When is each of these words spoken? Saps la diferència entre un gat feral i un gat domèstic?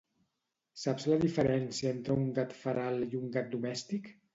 Saps 0.83 1.05
la 1.11 1.19
diferència 1.25 1.95
entre 1.99 2.19
un 2.25 2.27
gat 2.41 2.59
feral 2.67 3.03
i 3.13 3.25
un 3.25 3.33
gat 3.41 3.59
domèstic? 3.59 4.15